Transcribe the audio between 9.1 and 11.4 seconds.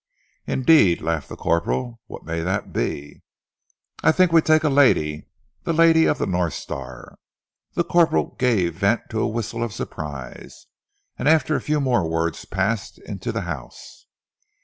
to a whistle of surprise, and